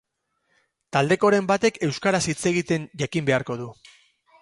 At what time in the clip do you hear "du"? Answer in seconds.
3.65-3.73